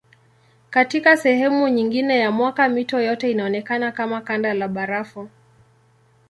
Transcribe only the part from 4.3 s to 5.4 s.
la barafu.